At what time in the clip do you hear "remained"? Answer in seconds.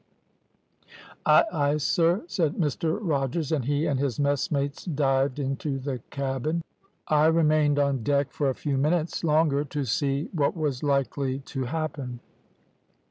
7.27-7.77